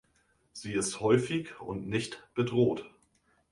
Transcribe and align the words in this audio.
Sie 0.51 0.73
ist 0.73 0.99
häufig 0.99 1.59
und 1.61 1.87
nicht 1.87 2.27
bedroht. 2.33 2.89